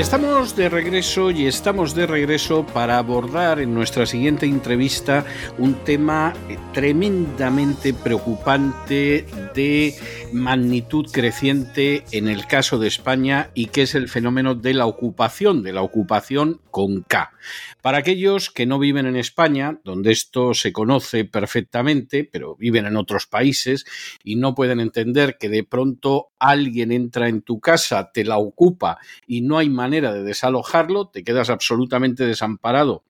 [0.00, 5.26] Estamos de regreso y estamos de regreso para abordar en nuestra siguiente entrevista
[5.58, 6.32] un tema
[6.72, 9.94] tremendamente preocupante de
[10.32, 15.62] magnitud creciente en el caso de España y que es el fenómeno de la ocupación,
[15.62, 17.32] de la ocupación con K.
[17.82, 22.96] Para aquellos que no viven en España, donde esto se conoce perfectamente, pero viven en
[22.96, 23.84] otros países
[24.24, 28.98] y no pueden entender que de pronto alguien entra en tu casa, te la ocupa
[29.26, 33.04] y no hay manera de desalojarlo, te quedas absolutamente desamparado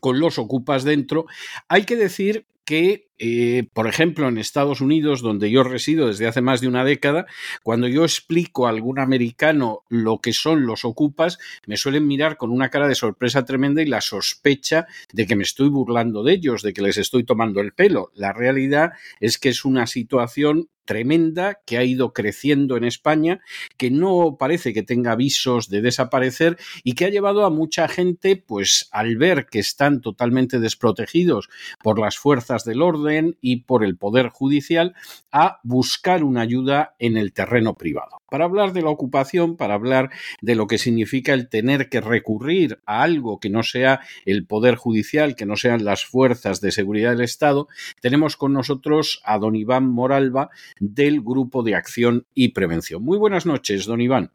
[0.00, 1.26] con los ocupas dentro,
[1.68, 6.40] hay que decir que, eh, por ejemplo, en Estados Unidos, donde yo resido desde hace
[6.40, 7.26] más de una década,
[7.62, 12.50] cuando yo explico a algún americano lo que son los ocupas, me suelen mirar con
[12.50, 16.62] una cara de sorpresa tremenda y la sospecha de que me estoy burlando de ellos,
[16.62, 18.10] de que les estoy tomando el pelo.
[18.14, 23.40] La realidad es que es una situación tremenda que ha ido creciendo en España,
[23.76, 28.36] que no parece que tenga visos de desaparecer y que ha llevado a mucha gente,
[28.36, 31.48] pues al ver que están totalmente desprotegidos
[31.82, 33.03] por las fuerzas del orden
[33.40, 34.94] y por el Poder Judicial,
[35.30, 38.18] a buscar una ayuda en el terreno privado.
[38.30, 40.10] Para hablar de la ocupación, para hablar
[40.40, 44.76] de lo que significa el tener que recurrir a algo que no sea el Poder
[44.76, 47.68] Judicial, que no sean las fuerzas de seguridad del Estado,
[48.00, 53.02] tenemos con nosotros a don Iván Moralba, del Grupo de Acción y Prevención.
[53.02, 54.30] Muy buenas noches, don Iván.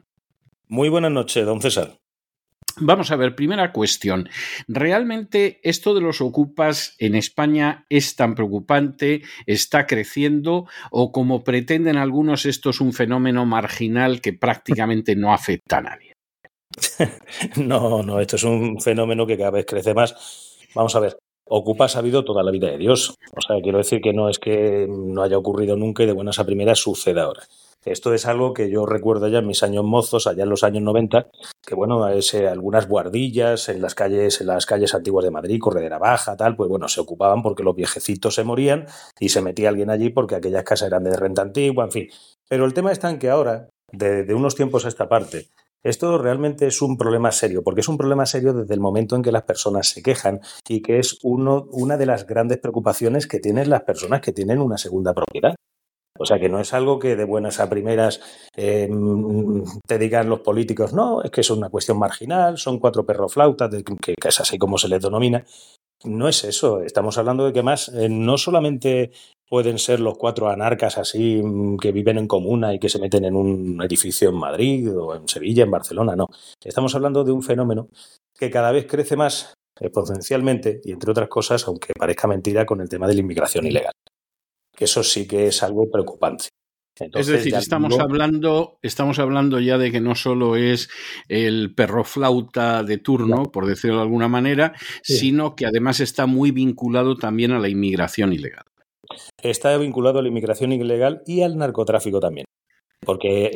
[0.68, 1.98] Muy buenas noches, don César.
[2.78, 4.28] Vamos a ver, primera cuestión.
[4.68, 9.22] ¿Realmente esto de los ocupas en España es tan preocupante?
[9.46, 10.66] ¿Está creciendo?
[10.90, 16.12] ¿O como pretenden algunos, esto es un fenómeno marginal que prácticamente no afecta a nadie?
[17.56, 20.58] no, no, esto es un fenómeno que cada vez crece más.
[20.74, 21.16] Vamos a ver,
[21.52, 23.16] Ocupas ha habido toda la vida de Dios.
[23.32, 26.38] O sea, quiero decir que no es que no haya ocurrido nunca y de buenas
[26.38, 27.42] a primeras suceda ahora.
[27.84, 30.82] Esto es algo que yo recuerdo ya en mis años mozos, allá en los años
[30.82, 31.28] 90,
[31.66, 35.58] que bueno, es, eh, algunas guardillas en las calles, en las calles antiguas de Madrid,
[35.60, 38.86] Corredera Baja, tal, pues bueno, se ocupaban porque los viejecitos se morían
[39.18, 42.08] y se metía alguien allí porque aquellas casas eran de renta antigua, en fin.
[42.48, 45.48] Pero el tema está en que ahora, de, de unos tiempos a esta parte,
[45.82, 49.22] esto realmente es un problema serio, porque es un problema serio desde el momento en
[49.22, 53.40] que las personas se quejan y que es uno, una de las grandes preocupaciones que
[53.40, 55.54] tienen las personas que tienen una segunda propiedad.
[56.18, 58.20] O sea que no es algo que de buenas a primeras
[58.56, 63.70] em, te digan los políticos, no, es que es una cuestión marginal, son cuatro perroflautas,
[63.70, 65.44] que, que es así como se les denomina.
[66.04, 69.12] No es eso, estamos hablando de que más eh, no solamente
[69.46, 73.24] pueden ser los cuatro anarcas así mm, que viven en comuna y que se meten
[73.24, 76.28] en un edificio en Madrid o en Sevilla, en Barcelona, no.
[76.64, 77.88] Estamos hablando de un fenómeno
[78.38, 82.88] que cada vez crece más exponencialmente y entre otras cosas, aunque parezca mentira, con el
[82.88, 83.92] tema de la inmigración ilegal.
[84.80, 86.48] Que eso sí que es algo preocupante.
[86.98, 90.88] es decir, estamos hablando, estamos hablando ya de que no solo es
[91.28, 96.50] el perro flauta de turno, por decirlo de alguna manera, sino que además está muy
[96.50, 98.64] vinculado también a la inmigración ilegal
[99.42, 102.46] está vinculado a la inmigración ilegal y al narcotráfico también.
[103.00, 103.50] Porque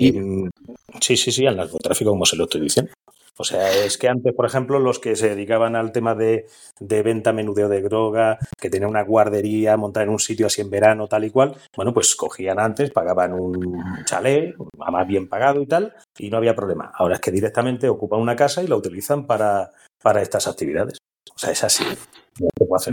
[1.00, 2.92] sí, sí, sí, al narcotráfico, como se lo estoy diciendo.
[3.37, 6.47] O sea, es que antes, por ejemplo, los que se dedicaban al tema de,
[6.78, 10.71] de, venta, menudeo de droga, que tenían una guardería montada en un sitio así en
[10.71, 15.67] verano, tal y cual, bueno, pues cogían antes, pagaban un chalet, más bien pagado y
[15.67, 16.93] tal, y no había problema.
[16.95, 20.99] Ahora es que directamente ocupan una casa y la utilizan para, para estas actividades.
[21.34, 21.84] O sea, es así.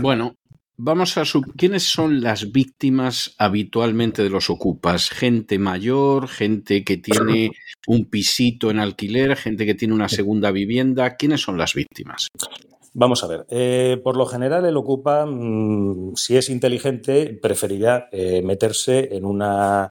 [0.00, 0.34] bueno,
[0.76, 5.10] Vamos a sub ¿Quiénes son las víctimas habitualmente de los ocupas?
[5.10, 7.52] Gente mayor, gente que tiene
[7.86, 11.16] un pisito en alquiler, gente que tiene una segunda vivienda.
[11.16, 12.28] ¿Quiénes son las víctimas?
[12.94, 18.42] Vamos a ver, eh, por lo general el Ocupa, mm, si es inteligente, preferirá eh,
[18.42, 19.88] meterse en una,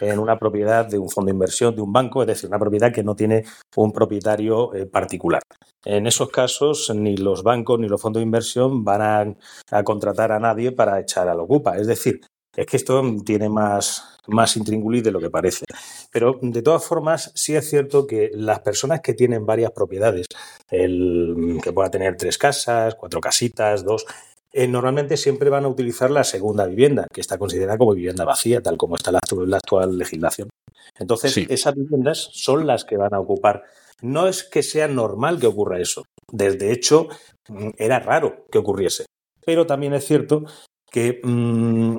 [0.00, 2.92] en una propiedad de un fondo de inversión, de un banco, es decir, una propiedad
[2.92, 3.44] que no tiene
[3.76, 5.40] un propietario eh, particular.
[5.84, 9.36] En esos casos, ni los bancos ni los fondos de inversión van a,
[9.70, 11.76] a contratar a nadie para echar al Ocupa.
[11.76, 12.22] Es decir,
[12.56, 15.64] es que esto tiene más, más de lo que parece.
[16.10, 20.26] Pero de todas formas, sí es cierto que las personas que tienen varias propiedades,
[20.70, 24.06] el que pueda tener tres casas, cuatro casitas, dos,
[24.52, 28.60] eh, normalmente siempre van a utilizar la segunda vivienda, que está considerada como vivienda vacía,
[28.60, 30.50] tal como está la, la actual legislación.
[30.98, 33.64] Entonces, esas viviendas son las que van a ocupar.
[34.02, 36.04] No es que sea normal que ocurra eso.
[36.30, 37.08] Desde hecho,
[37.48, 39.06] mm, era raro que ocurriese.
[39.44, 40.44] Pero también es cierto
[40.90, 41.96] que mm,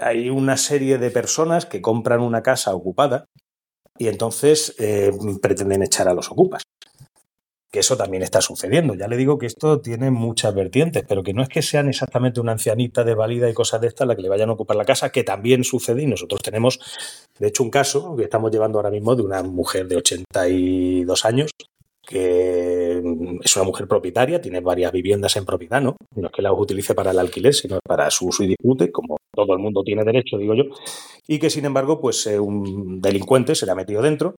[0.00, 3.26] hay una serie de personas que compran una casa ocupada
[3.98, 6.62] y entonces eh, pretenden echar a los ocupas
[7.72, 8.94] que eso también está sucediendo.
[8.94, 12.38] Ya le digo que esto tiene muchas vertientes, pero que no es que sean exactamente
[12.38, 14.84] una ancianita de válida y cosas de estas la que le vayan a ocupar la
[14.84, 16.78] casa, que también sucede y nosotros tenemos,
[17.38, 21.50] de hecho, un caso que estamos llevando ahora mismo de una mujer de 82 años
[22.12, 23.02] que
[23.42, 25.96] es una mujer propietaria, tiene varias viviendas en propiedad, ¿no?
[26.14, 29.16] No es que las utilice para el alquiler, sino para su uso y disfrute, como
[29.34, 30.64] todo el mundo tiene derecho, digo yo,
[31.26, 34.34] y que sin embargo, pues eh, un delincuente se le ha metido dentro,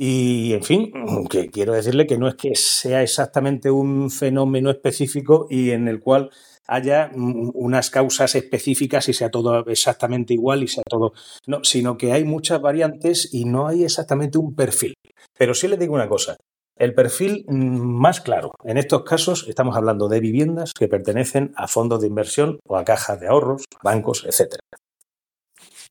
[0.00, 0.92] y, en fin,
[1.28, 5.98] que quiero decirle que no es que sea exactamente un fenómeno específico y en el
[5.98, 6.30] cual
[6.68, 11.14] haya unas causas específicas y sea todo exactamente igual y sea todo.
[11.48, 14.94] No, sino que hay muchas variantes y no hay exactamente un perfil.
[15.36, 16.36] Pero sí le digo una cosa.
[16.78, 18.52] El perfil más claro.
[18.62, 22.84] En estos casos estamos hablando de viviendas que pertenecen a fondos de inversión o a
[22.84, 24.60] cajas de ahorros, bancos, etcétera.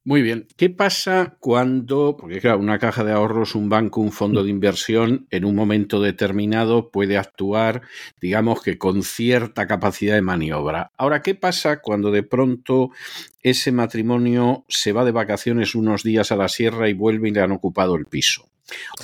[0.06, 0.48] Muy bien.
[0.56, 5.28] ¿Qué pasa cuando, porque claro, una caja de ahorros, un banco, un fondo de inversión,
[5.32, 7.82] en un momento determinado puede actuar,
[8.22, 10.94] digamos que con cierta capacidad de maniobra?
[10.98, 12.92] Ahora, ¿qué pasa cuando de pronto
[13.42, 17.42] ese matrimonio se va de vacaciones unos días a la sierra y vuelve y le
[17.42, 18.48] han ocupado el piso?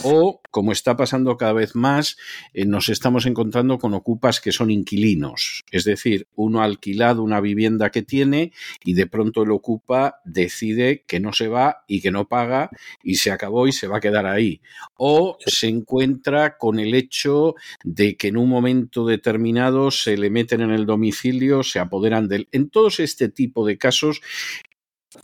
[0.04, 2.18] O, como está pasando cada vez más,
[2.54, 5.63] eh, nos estamos encontrando con ocupas que son inquilinos.
[5.71, 8.51] Es decir, uno ha alquilado una vivienda que tiene
[8.83, 12.69] y de pronto el ocupa decide que no se va y que no paga
[13.04, 14.62] y se acabó y se va a quedar ahí.
[14.95, 20.62] O se encuentra con el hecho de que en un momento determinado se le meten
[20.62, 22.48] en el domicilio, se apoderan de él.
[22.51, 24.21] En todos este tipo de casos,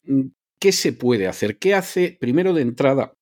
[0.05, 0.27] mm,
[0.59, 1.57] ¿qué se puede hacer?
[1.57, 3.13] ¿Qué hace, primero de entrada,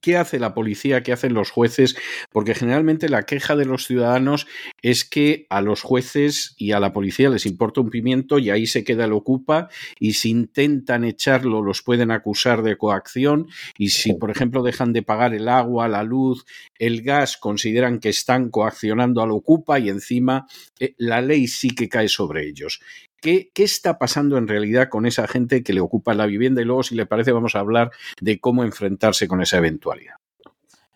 [0.00, 1.04] ¿Qué hace la policía?
[1.04, 1.96] ¿Qué hacen los jueces?
[2.32, 4.48] Porque generalmente la queja de los ciudadanos
[4.82, 8.66] es que a los jueces y a la policía les importa un pimiento y ahí
[8.66, 9.68] se queda el ocupa
[10.00, 13.46] y si intentan echarlo los pueden acusar de coacción
[13.78, 16.46] y si por ejemplo dejan de pagar el agua, la luz,
[16.80, 20.48] el gas, consideran que están coaccionando al ocupa y encima
[20.80, 22.80] eh, la ley sí que cae sobre ellos.
[23.20, 26.62] ¿Qué, está pasando en realidad con esa gente que le ocupa la vivienda?
[26.62, 27.90] Y luego, si le parece, vamos a hablar
[28.20, 30.14] de cómo enfrentarse con esa eventualidad.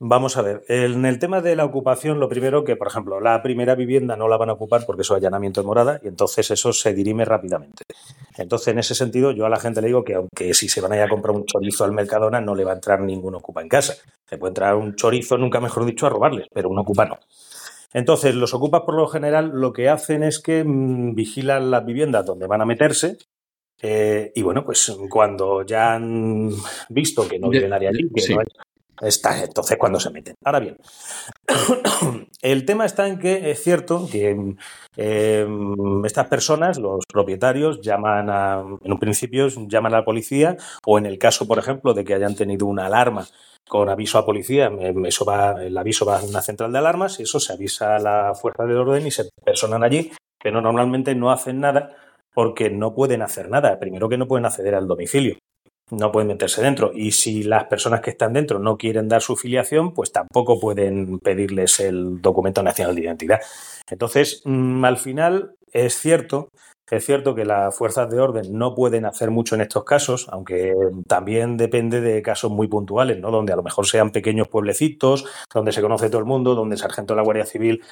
[0.02, 3.42] Vamos a ver, en el tema de la ocupación, lo primero que, por ejemplo, la
[3.42, 6.72] primera vivienda no la van a ocupar porque es allanamiento de morada y entonces eso
[6.72, 7.84] se dirime rápidamente.
[8.38, 10.92] Entonces, en ese sentido, yo a la gente le digo que aunque si se van
[10.92, 13.60] a ir a comprar un chorizo al Mercadona, no le va a entrar ningún ocupa
[13.60, 13.94] en casa.
[14.26, 17.18] Se puede entrar un chorizo, nunca mejor dicho, a robarles, pero un ocupa no.
[17.92, 22.24] Entonces, los ocupas por lo general lo que hacen es que mm, vigilan las viviendas
[22.24, 23.18] donde van a meterse.
[23.82, 26.50] Eh, y bueno, pues cuando ya han
[26.88, 28.42] visto que no vive nadie allí, que no
[29.00, 30.34] está, entonces cuando se meten.
[30.44, 30.76] Ahora bien,
[32.42, 34.56] el tema está en que es cierto que
[34.96, 35.46] eh,
[36.04, 40.56] estas personas, los propietarios, llaman a, en un principio llaman a la policía
[40.86, 43.26] o en el caso, por ejemplo, de que hayan tenido una alarma
[43.68, 44.70] con aviso a policía,
[45.04, 47.98] eso va, el aviso va a una central de alarmas y eso se avisa a
[48.00, 50.10] la fuerza de orden y se personan allí,
[50.42, 51.94] pero normalmente no hacen nada
[52.34, 53.78] porque no pueden hacer nada.
[53.78, 55.36] Primero que no pueden acceder al domicilio,
[55.90, 56.92] no pueden meterse dentro.
[56.94, 61.18] Y si las personas que están dentro no quieren dar su filiación, pues tampoco pueden
[61.18, 63.40] pedirles el documento nacional de identidad.
[63.90, 66.48] Entonces, mm, al final es cierto
[66.90, 70.74] es cierto que las fuerzas de orden no pueden hacer mucho en estos casos, aunque
[71.06, 73.30] también depende de casos muy puntuales, ¿no?
[73.30, 76.80] Donde a lo mejor sean pequeños pueblecitos, donde se conoce todo el mundo, donde el
[76.80, 77.82] sargento de la Guardia Civil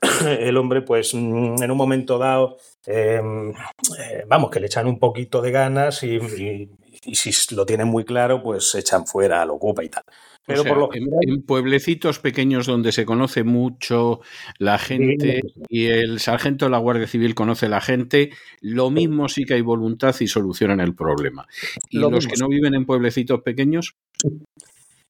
[0.26, 2.56] el hombre, pues mm, en un momento dado,
[2.86, 6.18] em, eh, vamos, que le echan un poquito de ganas y,
[7.02, 10.04] si lo tienen muy claro, pues se echan fuera, lo ocupa y tal.
[10.44, 14.20] Pero por lo en, pueblecitos pequeños donde se conoce mucho
[14.58, 18.30] la gente y el sargento de la Guardia Civil conoce la gente,
[18.60, 21.46] lo mismo sí que hay voluntad y solucionan el problema.
[21.90, 23.94] ¿Y los que no viven en pueblecitos pequeños?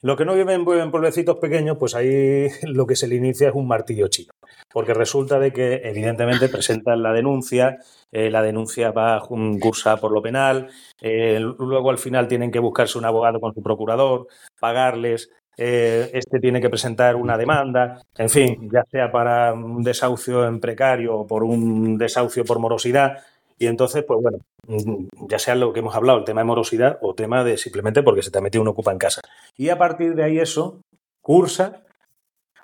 [0.03, 3.55] Los que no viven en pueblecitos pequeños, pues ahí lo que se le inicia es
[3.55, 4.33] un martillo chino.
[4.73, 7.79] Porque resulta de que, evidentemente, presentan la denuncia,
[8.11, 9.23] eh, la denuncia va
[9.61, 10.69] cursada por lo penal,
[11.01, 14.27] eh, luego al final tienen que buscarse un abogado con su procurador,
[14.59, 20.47] pagarles, eh, este tiene que presentar una demanda, en fin, ya sea para un desahucio
[20.47, 23.19] en precario o por un desahucio por morosidad,
[23.59, 26.99] y entonces, pues bueno, mm, ya sea lo que hemos hablado, el tema de morosidad
[27.03, 29.21] o tema de simplemente porque se te ha metido un ocupa en casa.
[29.57, 30.81] Y a partir de ahí eso
[31.21, 31.83] cursa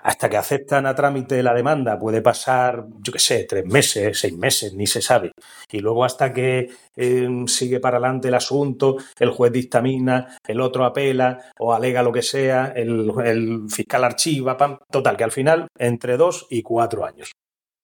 [0.02, 4.36] hasta que aceptan a trámite la demanda puede pasar, yo qué sé, tres meses, seis
[4.36, 5.32] meses, ni se sabe.
[5.70, 10.84] Y luego hasta que em, sigue para adelante el asunto, el juez dictamina, el otro
[10.84, 15.66] apela o alega lo que sea, el, el fiscal archiva, pam, total, que al final
[15.78, 17.32] entre dos y cuatro años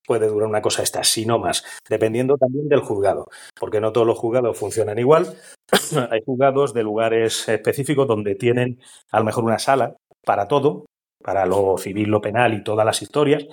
[0.07, 4.07] puede durar una cosa esta, si no más, dependiendo también del juzgado, porque no todos
[4.07, 5.37] los juzgados funcionan igual.
[6.11, 8.81] Hay juzgados de lugares específicos donde tienen
[9.11, 10.87] a lo mejor una sala para todo,
[11.23, 13.47] para lo civil, lo penal y todas las historias.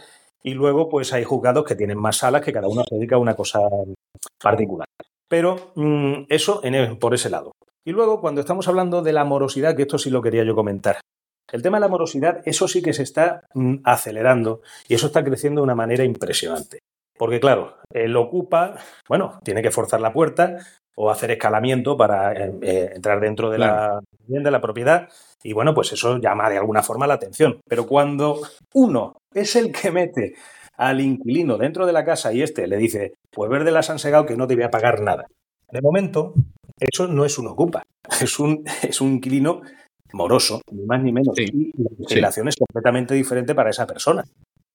[0.43, 3.19] Y luego, pues hay juzgados que tienen más salas que cada uno se dedica a
[3.19, 3.59] una cosa
[4.41, 4.87] particular.
[5.27, 7.51] Pero mm, eso en por ese lado.
[7.85, 10.99] Y luego, cuando estamos hablando de la morosidad, que esto sí lo quería yo comentar.
[11.51, 15.23] El tema de la morosidad, eso sí que se está mm, acelerando y eso está
[15.23, 16.79] creciendo de una manera impresionante.
[17.17, 18.75] Porque claro, él ocupa,
[19.07, 20.57] bueno, tiene que forzar la puerta
[20.95, 25.07] o hacer escalamiento para eh, eh, entrar dentro de la, de la propiedad
[25.43, 27.59] y bueno, pues eso llama de alguna forma la atención.
[27.67, 28.41] Pero cuando
[28.73, 30.33] uno es el que mete
[30.77, 34.25] al inquilino dentro de la casa y este le dice, pues verde las han segado
[34.25, 35.27] que no te voy a pagar nada.
[35.71, 36.33] De momento,
[36.79, 37.83] eso no es un ocupa,
[38.21, 39.61] es un, es un inquilino
[40.13, 41.37] moroso, ni más ni menos.
[41.37, 44.23] y la legislación es completamente diferente para esa persona.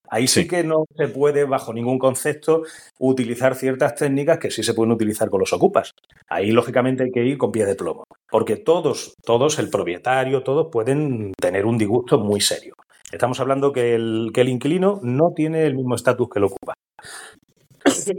[0.09, 0.47] Ahí sí.
[0.47, 2.63] que no se puede, bajo ningún concepto,
[2.99, 5.93] utilizar ciertas técnicas que sí se pueden utilizar con los ocupas.
[6.27, 8.05] Ahí, lógicamente, hay que ir con pie de plomo.
[8.29, 12.75] Porque todos, todos, el propietario, todos pueden tener un disgusto muy serio.
[13.11, 16.73] Estamos hablando que el, que el inquilino no tiene el mismo estatus que el ocupa.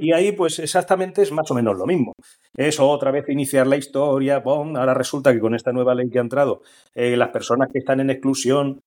[0.00, 2.12] Y ahí, pues exactamente es más o menos lo mismo.
[2.56, 4.42] Es otra vez iniciar la historia.
[4.44, 6.62] ahora resulta que con esta nueva ley que ha entrado,
[6.94, 8.80] eh, las personas que están en exclusión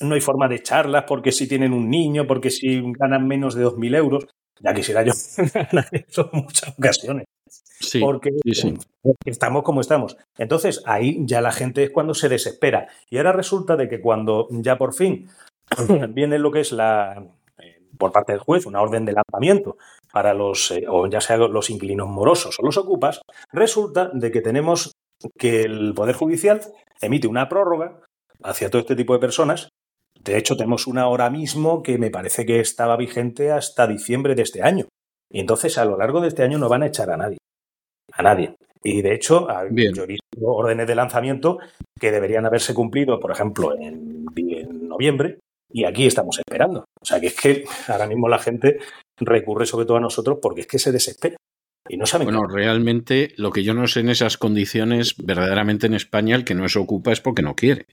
[0.00, 3.64] no hay forma de echarlas porque si tienen un niño, porque si ganan menos de
[3.64, 4.26] 2.000 euros.
[4.60, 5.12] Ya quisiera yo
[5.54, 7.26] ganar eso en muchas ocasiones.
[7.78, 8.30] Sí, porque
[9.26, 10.16] estamos como estamos.
[10.38, 12.88] Entonces, ahí ya la gente es cuando se desespera.
[13.10, 15.28] Y ahora resulta de que cuando ya por fin
[16.10, 17.22] viene lo que es la,
[17.98, 19.76] por parte del juez, una orden de lanzamiento
[20.12, 23.20] para los, eh, o ya sea los inquilinos morosos o los ocupas,
[23.52, 24.92] resulta de que tenemos
[25.38, 26.60] que el Poder Judicial
[27.00, 28.00] emite una prórroga
[28.42, 29.68] hacia todo este tipo de personas.
[30.20, 34.42] De hecho, tenemos una ahora mismo que me parece que estaba vigente hasta diciembre de
[34.42, 34.86] este año.
[35.30, 37.38] Y entonces, a lo largo de este año no van a echar a nadie.
[38.12, 38.56] A nadie.
[38.82, 41.58] Y de hecho, yo he visto órdenes de lanzamiento
[41.98, 46.84] que deberían haberse cumplido, por ejemplo, en, en noviembre, y aquí estamos esperando.
[47.00, 48.78] O sea que es que ahora mismo la gente
[49.18, 51.36] recurre sobre todo a nosotros porque es que se desespera.
[51.88, 55.94] Y no saben bueno, realmente lo que yo no sé en esas condiciones, verdaderamente en
[55.94, 57.86] España, el que no se ocupa es porque no quiere.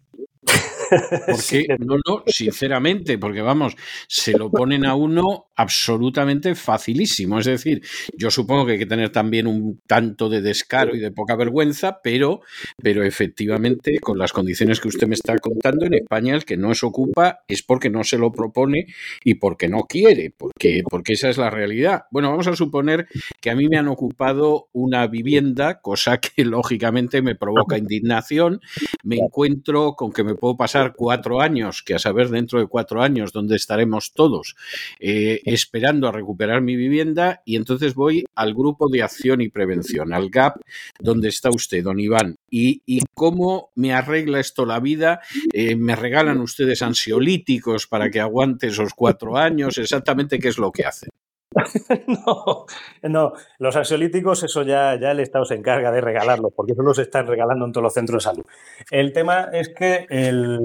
[1.28, 3.76] Porque, no, no, sinceramente, porque vamos,
[4.08, 7.40] se lo ponen a uno absolutamente facilísimo.
[7.40, 7.82] Es decir,
[8.18, 12.00] yo supongo que hay que tener también un tanto de descaro y de poca vergüenza,
[12.04, 12.42] pero,
[12.82, 16.74] pero efectivamente, con las condiciones que usted me está contando, en España el que no
[16.74, 18.88] se ocupa es porque no se lo propone
[19.24, 22.04] y porque no quiere, porque, porque esa es la realidad.
[22.12, 23.08] Bueno, vamos a suponer
[23.42, 28.62] que a mí me han ocupado una vivienda, cosa que lógicamente me provoca indignación.
[29.04, 33.02] Me encuentro con que me puedo pasar cuatro años, que a saber dentro de cuatro
[33.02, 34.58] años dónde estaremos todos.
[35.00, 40.14] Eh, esperando a recuperar mi vivienda y entonces voy al grupo de acción y prevención,
[40.14, 40.58] al GAP,
[41.00, 42.36] donde está usted, don Iván.
[42.50, 42.82] ¿Y,
[43.16, 45.22] cómo me arregla esto la vida?
[45.54, 49.78] Eh, ¿Me regalan ustedes ansiolíticos para que aguante esos cuatro años?
[49.78, 51.10] ¿Exactamente qué es lo que hacen?
[52.08, 52.66] no,
[53.04, 57.00] no, los ansiolíticos, eso ya, ya el Estado se encarga de regalarlos, porque eso los
[57.00, 58.46] están regalando en todos los centros de salud.
[58.92, 60.60] El tema es que, el,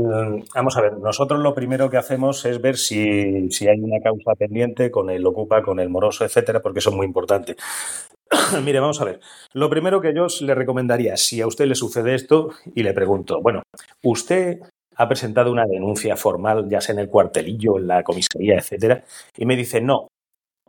[0.55, 4.35] vamos a ver, nosotros lo primero que hacemos es ver si, si hay una causa
[4.39, 7.57] pendiente con el ocupa, con el moroso, etcétera, porque eso es muy importante.
[8.65, 9.21] Mire, vamos a ver.
[9.55, 13.41] Lo primero que yo le recomendaría, si a usted le sucede esto, y le pregunto,
[13.41, 13.63] bueno,
[14.03, 14.61] ¿usted
[14.97, 19.05] ha presentado una denuncia formal, ya sea en el cuartelillo, en la comisaría, etcétera?
[19.37, 20.09] Y me dice, no,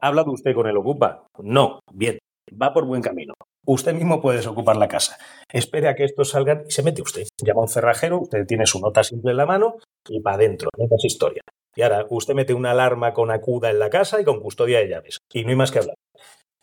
[0.02, 1.28] ¿Ha hablado usted con el Ocupa?
[1.40, 1.80] No.
[1.92, 2.18] Bien,
[2.62, 3.34] va por buen camino.
[3.66, 5.18] Usted mismo puede desocupar la casa.
[5.52, 7.28] Espere a que estos salgan y se mete usted.
[7.44, 9.76] Llama a un cerrajero, usted tiene su nota simple en la mano
[10.08, 10.70] y va adentro.
[10.78, 11.42] No es historia.
[11.76, 14.90] Y ahora usted mete una alarma con acuda en la casa y con custodia de
[14.90, 15.20] llaves.
[15.34, 15.96] Y no hay más que hablar.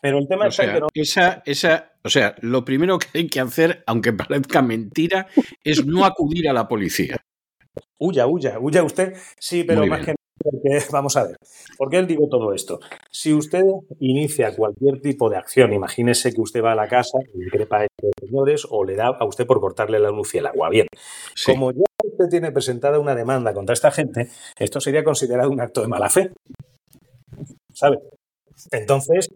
[0.01, 0.87] Pero el tema es que no.
[0.93, 5.27] Esa, esa, o sea, lo primero que hay que hacer, aunque parezca mentira,
[5.63, 7.17] es no acudir a la policía.
[7.99, 9.15] Huya, huya, huya usted.
[9.39, 11.37] Sí, pero más que porque, vamos a ver,
[11.77, 12.79] ¿por qué él digo todo esto?
[13.11, 13.63] Si usted
[13.99, 17.85] inicia cualquier tipo de acción, imagínese que usted va a la casa y increpa a
[17.85, 20.69] estos señores o le da a usted por cortarle la luz y el agua.
[20.69, 20.87] Bien,
[21.45, 25.81] como ya usted tiene presentada una demanda contra esta gente, esto sería considerado un acto
[25.81, 26.31] de mala fe.
[27.73, 27.97] ¿Sabe?
[28.71, 29.29] Entonces,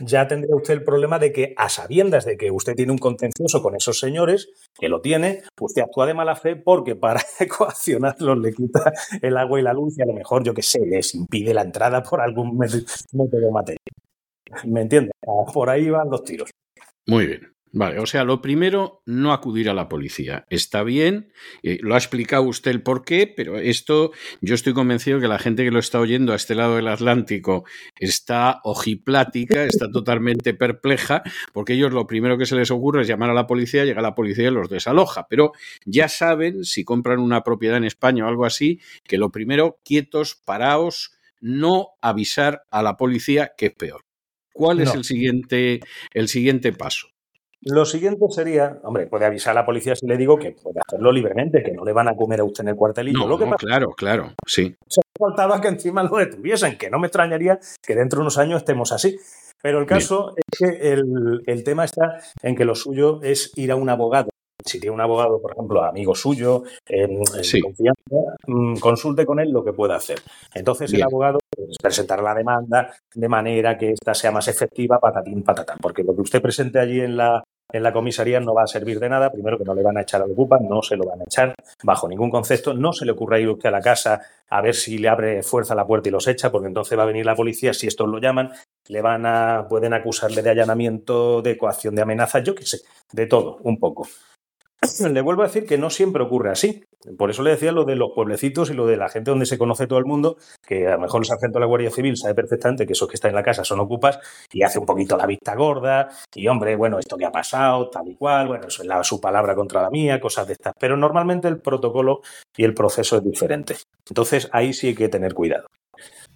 [0.00, 3.62] ya tendría usted el problema de que, a sabiendas de que usted tiene un contencioso
[3.62, 7.20] con esos señores, que lo tiene, usted actúa de mala fe porque para
[7.58, 10.80] coaccionarlos le quita el agua y la luz y a lo mejor, yo qué sé,
[10.86, 13.78] les impide la entrada por algún método material.
[14.64, 15.10] ¿Me entiende?
[15.52, 16.50] Por ahí van los tiros.
[17.06, 17.57] Muy bien.
[17.72, 20.46] Vale, o sea, lo primero, no acudir a la policía.
[20.48, 21.32] Está bien,
[21.62, 25.38] eh, lo ha explicado usted el por qué, pero esto yo estoy convencido que la
[25.38, 27.64] gente que lo está oyendo a este lado del Atlántico
[27.98, 31.22] está ojiplática, está totalmente perpleja,
[31.52, 34.14] porque ellos lo primero que se les ocurre es llamar a la policía, llega la
[34.14, 35.26] policía y los desaloja.
[35.28, 35.52] Pero
[35.84, 40.36] ya saben, si compran una propiedad en España o algo así, que lo primero, quietos,
[40.36, 44.04] paraos, no avisar a la policía, que es peor.
[44.52, 45.80] ¿Cuál es el siguiente,
[46.12, 47.08] el siguiente paso?
[47.62, 51.10] Lo siguiente sería, hombre, puede avisar a la policía si le digo que puede hacerlo
[51.10, 53.18] libremente, que no le van a comer a usted en el cuartelillo.
[53.18, 54.76] No, lo claro, claro, sí.
[54.86, 58.58] Se faltaba que encima lo detuviesen, que no me extrañaría que dentro de unos años
[58.58, 59.18] estemos así.
[59.60, 63.76] Pero el caso es que el, tema está en que lo suyo es ir a
[63.76, 64.30] un abogado.
[64.64, 67.22] Si tiene un abogado, por ejemplo, amigo suyo, en,
[67.62, 70.20] confianza, mm, consulte con él lo que pueda hacer.
[70.54, 75.42] Entonces el abogado pues, presentará la demanda de manera que ésta sea más efectiva, patatín,
[75.42, 75.78] patatán.
[75.80, 78.98] Porque lo que usted presente allí en la, en la comisaría no va a servir
[78.98, 79.30] de nada.
[79.30, 81.54] Primero que no le van a echar al ocupa, no se lo van a echar
[81.84, 82.74] bajo ningún concepto.
[82.74, 85.74] No se le ocurra ir usted a la casa a ver si le abre fuerza
[85.74, 87.72] la puerta y los echa, porque entonces va a venir la policía.
[87.72, 88.50] Si estos lo llaman,
[88.88, 92.80] le van a, pueden acusarle de allanamiento, de coacción, de amenaza, yo qué sé,
[93.12, 94.08] de todo, un poco.
[95.12, 96.84] Le vuelvo a decir que no siempre ocurre así.
[97.16, 99.56] Por eso le decía lo de los pueblecitos y lo de la gente donde se
[99.56, 102.34] conoce todo el mundo, que a lo mejor el sargento de la Guardia Civil sabe
[102.34, 104.18] perfectamente que esos que están en la casa son ocupas
[104.52, 108.08] y hace un poquito la vista gorda y, hombre, bueno, esto que ha pasado, tal
[108.08, 110.74] y cual, bueno, eso es su palabra contra la mía, cosas de estas.
[110.78, 112.20] Pero normalmente el protocolo
[112.56, 113.76] y el proceso es diferente.
[114.08, 115.66] Entonces ahí sí hay que tener cuidado.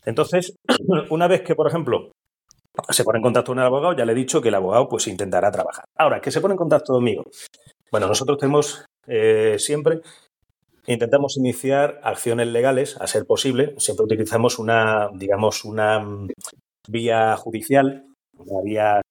[0.04, 0.54] Entonces,
[1.10, 2.12] una vez que, por ejemplo,
[2.88, 5.06] se pone en contacto con el abogado, ya le he dicho que el abogado pues
[5.06, 5.84] intentará trabajar.
[5.98, 7.24] Ahora, que se pone en contacto conmigo,
[7.92, 10.00] bueno, nosotros tenemos eh, siempre,
[10.86, 13.74] intentamos iniciar acciones legales, a ser posible.
[13.76, 16.28] Siempre utilizamos una, digamos, una mm,
[16.88, 18.06] vía judicial,
[18.38, 19.02] una vía,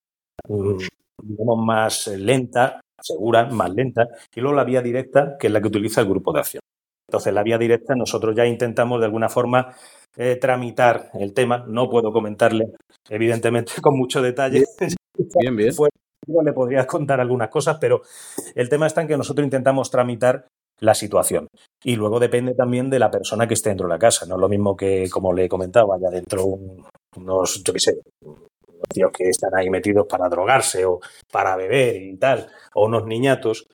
[0.50, 0.78] mm,
[1.24, 5.68] digamos, más lenta, segura, más lenta, y luego la vía directa, que es la que
[5.68, 6.62] utiliza el grupo de acción.
[7.08, 9.76] Entonces, la vía directa, nosotros ya intentamos de alguna forma
[10.18, 11.66] eh, tramitar el tema.
[11.68, 12.72] No puedo comentarle,
[13.10, 14.63] evidentemente, con mucho detalle.
[15.39, 15.72] Bien, bien
[16.44, 18.02] le podría contar algunas cosas, pero
[18.56, 20.48] el tema está en que nosotros intentamos tramitar
[20.80, 21.48] la situación.
[21.84, 24.26] Y luego depende también de la persona que esté dentro de la casa.
[24.26, 26.58] No es lo mismo que, como le he comentado, vaya dentro
[27.15, 28.00] unos, yo qué sé,
[28.89, 31.00] tíos que están ahí metidos para drogarse o
[31.32, 33.67] para beber y tal, o unos niñatos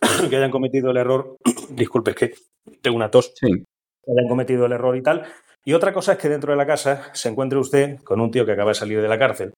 [0.30, 1.36] que hayan cometido el error,
[1.70, 2.34] disculpe, es que
[2.80, 5.24] tengo una tos, que hayan cometido el error y tal.
[5.66, 8.44] Y otra cosa es que dentro de la casa se encuentre usted con un tío
[8.44, 9.54] que acaba de salir de la cárcel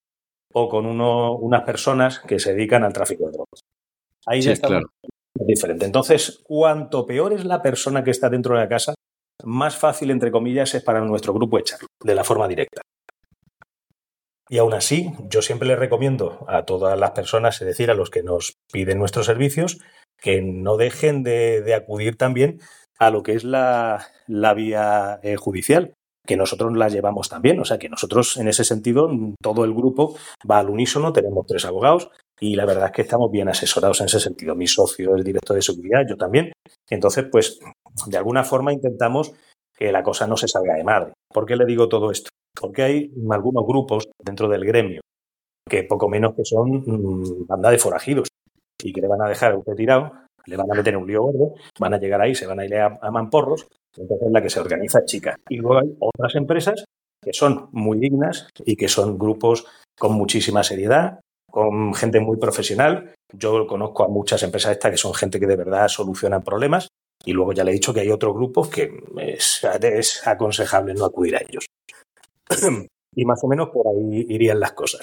[0.59, 3.61] o con unas personas que se dedican al tráfico de drogas.
[4.25, 4.81] Ahí ya está
[5.35, 5.85] diferente.
[5.85, 8.95] Entonces, cuanto peor es la persona que está dentro de la casa,
[9.45, 12.81] más fácil, entre comillas, es para nuestro grupo echarlo de la forma directa.
[14.49, 18.09] Y aún así, yo siempre les recomiendo a todas las personas, es decir, a los
[18.09, 19.79] que nos piden nuestros servicios,
[20.16, 22.61] que no dejen de, acudir también
[22.99, 25.92] a lo que es la, vía eh, judicial
[26.27, 27.61] que nosotros la llevamos también.
[27.61, 29.09] O sea que nosotros, en ese sentido,
[29.41, 30.17] todo el grupo
[30.49, 32.11] va al unísono, tenemos tres abogados
[32.41, 34.55] y la verdad es que estamos bien asesorados en ese sentido.
[34.55, 36.53] Mi socio es director de seguridad, yo también.
[36.91, 37.59] Entonces, pues,
[38.07, 39.33] de alguna forma intentamos
[39.77, 41.12] que la cosa no se salga de madre.
[41.33, 42.31] ¿Por qué le digo todo esto?
[42.59, 45.01] Porque hay algunos grupos dentro del gremio
[45.69, 48.29] que poco menos que son mm, banda de forajidos
[48.83, 50.12] y que le van a dejar a usted tirado,
[50.46, 52.74] le van a meter un lío gordo, van a llegar ahí, se van a ir
[52.76, 53.66] a, a mamporros
[53.98, 55.37] entonces es la que se organiza chica.
[55.48, 56.85] Y luego hay otras empresas
[57.22, 59.66] que son muy dignas y que son grupos
[59.98, 63.14] con muchísima seriedad, con gente muy profesional.
[63.32, 66.88] Yo conozco a muchas empresas estas que son gente que de verdad solucionan problemas.
[67.24, 71.37] Y luego ya le he dicho que hay otros grupos que es aconsejable no acudir
[71.37, 71.66] a ellos.
[73.16, 75.00] y más o menos por ahí irían las cosas.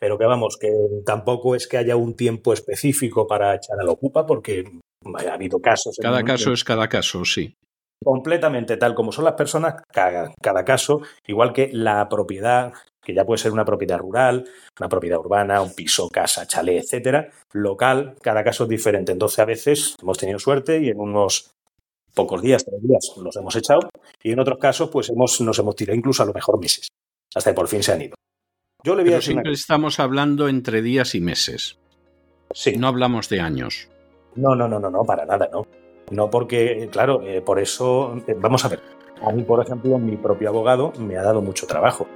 [0.00, 0.72] Pero que vamos, que
[1.04, 4.64] tampoco es que haya un tiempo específico para echar al ocupa, porque
[5.04, 5.96] ha habido casos.
[6.00, 7.54] Cada caso es cada caso, sí
[8.02, 13.38] completamente tal como son las personas, cada, caso, igual que la propiedad, que ya puede
[13.38, 18.64] ser una propiedad rural, una propiedad urbana, un piso, casa, chalet, etcétera, local, cada caso
[18.64, 19.12] es diferente.
[19.12, 21.50] Entonces, a veces hemos tenido suerte y en unos
[22.14, 23.90] pocos días, tres días, los hemos echado,
[24.22, 26.88] y en otros casos, pues hemos, nos hemos tirado incluso a lo mejor meses,
[27.34, 28.14] hasta que por fin se han ido.
[28.84, 31.78] Yo le Pero siempre estamos hablando entre días y meses.
[32.52, 32.76] Sí.
[32.76, 33.88] No hablamos de años.
[34.34, 35.66] No, no, no, no, no, para nada, no.
[36.10, 38.80] No porque, claro, eh, por eso, eh, vamos a ver,
[39.22, 42.06] a mí, por ejemplo, mi propio abogado me ha dado mucho trabajo.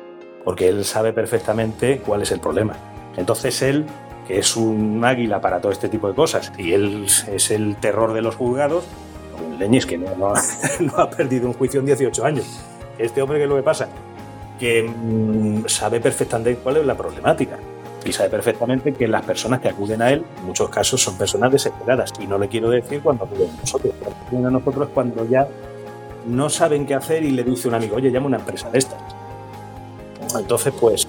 [0.44, 2.76] porque él sabe perfectamente cuál es el problema.
[3.16, 3.86] Entonces él,
[4.26, 8.12] que es un águila para todo este tipo de cosas, y él es el terror
[8.12, 8.84] de los juzgados,
[9.58, 10.34] Leñes que no,
[10.96, 12.46] ha perdido un juicio en 18 años.
[12.98, 13.88] Este hombre, ¿qué es lo que pasa?
[14.82, 17.58] Mm, sabe perfectamente cuál es la problemática
[18.04, 21.52] y sabe perfectamente que las personas que acuden a él, en muchos casos, son personas
[21.52, 22.12] desesperadas.
[22.20, 23.94] Y no le quiero decir cuando acuden a nosotros.
[24.00, 25.48] Cuando acuden a nosotros cuando ya
[26.26, 28.98] no saben qué hacer y le dice un amigo, oye, llama una empresa de estas.
[30.38, 31.06] Entonces, pues,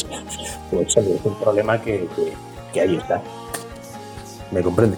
[0.71, 2.07] pues es un problema que,
[2.73, 3.21] que ahí está.
[4.51, 4.97] ¿Me comprende?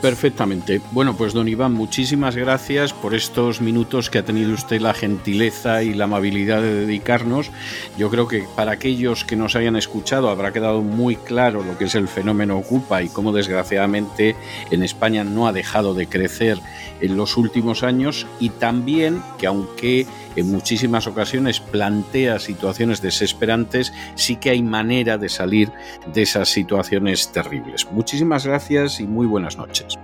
[0.00, 0.80] Perfectamente.
[0.92, 5.82] Bueno, pues don Iván, muchísimas gracias por estos minutos que ha tenido usted la gentileza
[5.82, 7.50] y la amabilidad de dedicarnos.
[7.98, 11.84] Yo creo que para aquellos que nos hayan escuchado habrá quedado muy claro lo que
[11.84, 14.36] es el fenómeno Ocupa y cómo desgraciadamente
[14.70, 16.58] en España no ha dejado de crecer
[17.00, 24.36] en los últimos años y también que aunque en muchísimas ocasiones plantea situaciones desesperantes, sí
[24.36, 25.72] que hay manera de salir
[26.12, 27.90] de esas situaciones terribles.
[27.90, 29.98] Muchísimas gracias y muy buenas noches.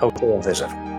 [0.00, 0.97] A usted, César.